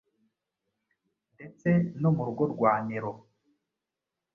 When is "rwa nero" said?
2.53-3.13